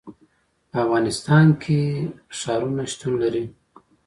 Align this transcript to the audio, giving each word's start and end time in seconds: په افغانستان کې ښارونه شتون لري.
په 0.69 0.77
افغانستان 0.85 1.47
کې 1.61 1.79
ښارونه 2.37 2.83
شتون 2.91 3.13
لري. 3.23 3.45